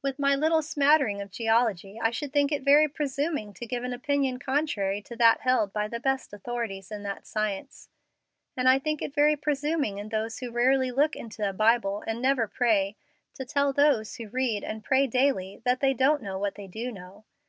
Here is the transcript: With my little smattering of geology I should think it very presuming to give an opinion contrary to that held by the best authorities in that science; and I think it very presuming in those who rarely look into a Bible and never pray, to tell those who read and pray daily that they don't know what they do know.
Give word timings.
With 0.00 0.20
my 0.20 0.36
little 0.36 0.62
smattering 0.62 1.20
of 1.20 1.32
geology 1.32 1.98
I 2.00 2.12
should 2.12 2.32
think 2.32 2.52
it 2.52 2.62
very 2.62 2.86
presuming 2.86 3.52
to 3.54 3.66
give 3.66 3.82
an 3.82 3.92
opinion 3.92 4.38
contrary 4.38 5.02
to 5.02 5.16
that 5.16 5.40
held 5.40 5.72
by 5.72 5.88
the 5.88 5.98
best 5.98 6.32
authorities 6.32 6.92
in 6.92 7.02
that 7.02 7.26
science; 7.26 7.88
and 8.56 8.68
I 8.68 8.78
think 8.78 9.02
it 9.02 9.12
very 9.12 9.34
presuming 9.34 9.98
in 9.98 10.10
those 10.10 10.38
who 10.38 10.52
rarely 10.52 10.92
look 10.92 11.16
into 11.16 11.48
a 11.48 11.52
Bible 11.52 12.04
and 12.06 12.22
never 12.22 12.46
pray, 12.46 12.94
to 13.34 13.44
tell 13.44 13.72
those 13.72 14.14
who 14.14 14.28
read 14.28 14.62
and 14.62 14.84
pray 14.84 15.08
daily 15.08 15.60
that 15.64 15.80
they 15.80 15.94
don't 15.94 16.22
know 16.22 16.38
what 16.38 16.54
they 16.54 16.68
do 16.68 16.92
know. 16.92 17.24